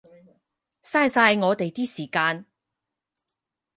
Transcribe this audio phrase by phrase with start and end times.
[0.83, 2.47] 嘥晒我哋啲時間